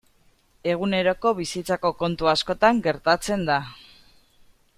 Eguneroko 0.71 1.33
bizitzako 1.41 1.93
kontu 2.01 2.31
askotan 2.33 2.81
gertatzen 2.89 3.45
da. 3.53 3.61